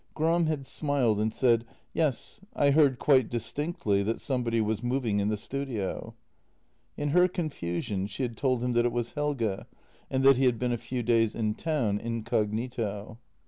[0.15, 1.63] Gram had smiled and said:"
[1.93, 6.15] Yes, I heard quite distinctly that somebody was moving in the studio."
[6.97, 9.67] In her confusion she had told him that it was Helge,
[10.09, 13.19] and that he had been a few days in town incognito.